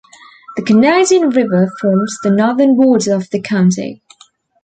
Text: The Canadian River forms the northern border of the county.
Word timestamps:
The 0.57 0.63
Canadian 0.63 1.29
River 1.29 1.69
forms 1.79 2.17
the 2.23 2.31
northern 2.31 2.75
border 2.75 3.13
of 3.13 3.29
the 3.29 3.39
county. 3.39 4.01